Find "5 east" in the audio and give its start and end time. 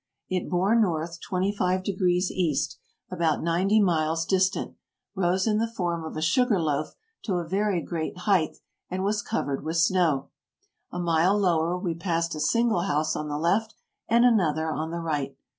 1.53-2.79